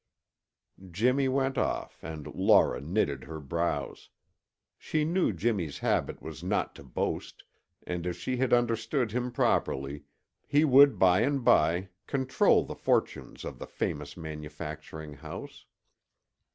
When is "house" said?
15.13-15.67